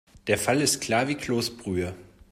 Der 0.25 0.39
Fall 0.39 0.61
ist 0.63 0.81
klar 0.81 1.07
wie 1.07 1.13
Kloßbrühe. 1.13 1.93